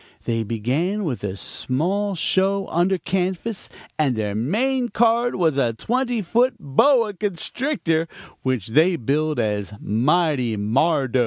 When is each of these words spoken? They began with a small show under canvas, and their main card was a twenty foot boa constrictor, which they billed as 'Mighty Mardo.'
They 0.23 0.41
began 0.41 1.03
with 1.03 1.23
a 1.23 1.35
small 1.35 2.15
show 2.15 2.67
under 2.69 2.97
canvas, 2.97 3.69
and 3.99 4.15
their 4.15 4.33
main 4.33 4.89
card 4.89 5.35
was 5.35 5.57
a 5.57 5.73
twenty 5.73 6.23
foot 6.23 6.55
boa 6.59 7.13
constrictor, 7.13 8.07
which 8.41 8.69
they 8.69 8.95
billed 8.95 9.39
as 9.39 9.73
'Mighty 9.79 10.57
Mardo.' 10.57 11.19